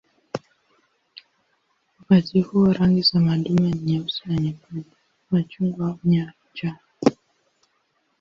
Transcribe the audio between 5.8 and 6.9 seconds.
au njano.